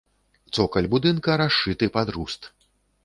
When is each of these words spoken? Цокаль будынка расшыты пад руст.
Цокаль 0.55 0.89
будынка 0.95 1.37
расшыты 1.43 1.85
пад 1.99 2.07
руст. 2.17 2.53